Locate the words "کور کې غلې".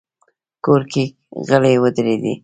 0.65-1.73